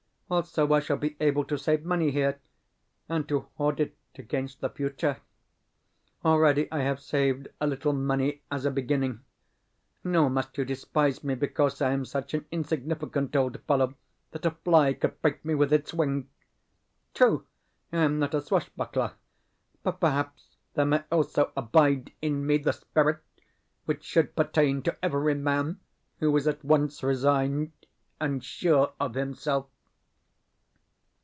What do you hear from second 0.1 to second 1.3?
Also, I shall be